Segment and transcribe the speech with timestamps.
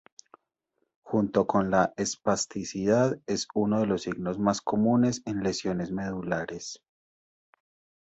[1.03, 6.81] Junto con la espasticidad, es uno de los signos más comunes en lesiones medulares.